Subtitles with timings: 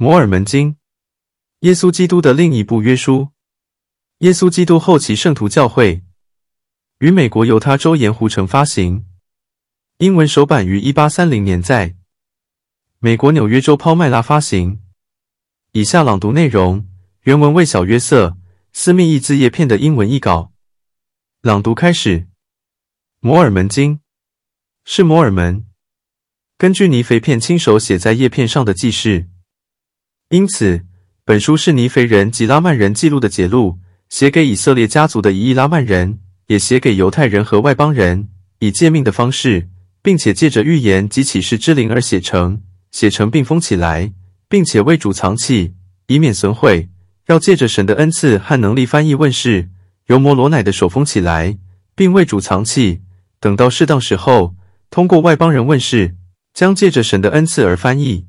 [0.00, 0.76] 摩尔门经，
[1.62, 3.30] 耶稣基督的另一部约书。
[4.18, 6.04] 耶稣基督后期圣徒教会，
[7.00, 9.04] 于美国犹他州盐湖城发行，
[9.96, 11.96] 英文首版于一八三零年在
[13.00, 14.80] 美国纽约州抛麦拉发行。
[15.72, 16.86] 以下朗读内容，
[17.22, 18.36] 原文为小约瑟
[18.72, 20.52] 私密译字叶片的英文译稿。
[21.40, 22.28] 朗读开始。
[23.18, 23.98] 摩尔门经
[24.84, 25.66] 是摩尔门
[26.56, 29.28] 根据尼腓片亲手写在叶片上的记事，
[30.30, 30.82] 因此
[31.24, 33.78] 本书是尼腓人及拉曼人记录的节录。
[34.08, 38.28] 写给以色列家族的一亿拉曼人，也写给犹太人和外邦人，
[38.58, 39.68] 以诫命的方式，
[40.00, 44.14] 并且借着预言及启示之灵而写成，写成并封起来，
[44.48, 45.74] 并且为主藏起，
[46.06, 46.88] 以免损毁。
[47.26, 49.68] 要借着神的恩赐和能力翻译问世，
[50.06, 51.58] 由摩罗乃的手封起来，
[51.94, 53.02] 并为主藏起，
[53.38, 54.54] 等到适当时候，
[54.88, 56.16] 通过外邦人问世，
[56.54, 58.27] 将借着神的恩赐而翻译。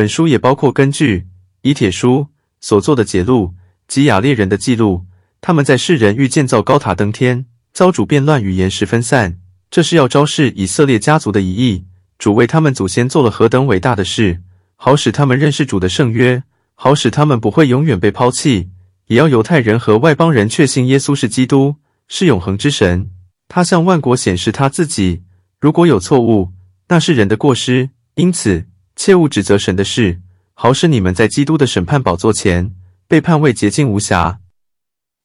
[0.00, 1.26] 本书也包括根据
[1.60, 2.28] 以铁书
[2.58, 3.52] 所做的节录。
[3.86, 5.04] 及雅列人的记录，
[5.42, 9.38] 他们在世人欲建造高塔登天，遭主变乱，语言十分散。
[9.70, 11.84] 这是要昭示以色列家族的一意，
[12.18, 14.40] 主为他们祖先做了何等伟大的事，
[14.76, 16.42] 好使他们认识主的圣约，
[16.74, 18.70] 好使他们不会永远被抛弃。
[19.08, 21.76] 也要犹太人和外邦人确信耶稣是基督，
[22.08, 23.10] 是永恒之神。
[23.48, 25.24] 他向万国显示他自己。
[25.60, 26.52] 如果有错误，
[26.88, 27.90] 那是人的过失。
[28.14, 28.66] 因此，
[29.02, 30.20] 切勿指责神的事，
[30.52, 32.76] 好使你们在基督的审判宝座前。
[33.08, 34.40] 被判为洁净无瑕。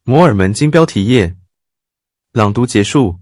[0.06, 1.36] 摩尔门经标题页，
[2.32, 3.20] 朗读结束。